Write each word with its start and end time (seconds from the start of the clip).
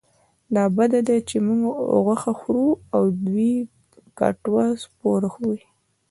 دا 0.55 0.63
بده 0.77 0.99
ده 1.07 1.17
چې 1.29 1.37
موږ 1.47 1.61
غوښه 2.05 2.33
خورو 2.39 2.67
او 2.95 3.03
د 3.15 3.15
دوی 3.27 3.53
کټوه 4.19 4.65
سپوره 4.83 5.29
وي. 5.49 5.61